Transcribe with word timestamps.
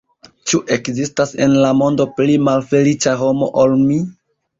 Ĉu 0.51 0.59
ekzistas 0.75 1.33
en 1.45 1.53
la 1.65 1.73
mondo 1.81 2.07
pli 2.15 2.37
malfeliĉa 2.47 3.15
homo 3.21 3.51
ol 3.65 3.77
mi? 3.83 3.99